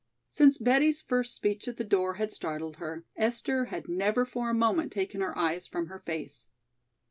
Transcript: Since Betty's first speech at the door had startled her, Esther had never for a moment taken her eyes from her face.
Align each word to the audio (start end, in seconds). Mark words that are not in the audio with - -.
Since 0.27 0.57
Betty's 0.57 0.99
first 0.99 1.35
speech 1.35 1.67
at 1.67 1.77
the 1.77 1.83
door 1.83 2.15
had 2.15 2.31
startled 2.31 2.77
her, 2.77 3.05
Esther 3.15 3.65
had 3.65 3.87
never 3.87 4.25
for 4.25 4.49
a 4.49 4.53
moment 4.55 4.91
taken 4.91 5.21
her 5.21 5.37
eyes 5.37 5.67
from 5.67 5.89
her 5.89 5.99
face. 5.99 6.47